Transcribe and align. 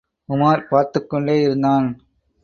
உமார் 0.29 0.67
பார்த்துக் 0.69 1.09
கொண்டே 1.09 1.41
இருந்தான். 1.41 2.01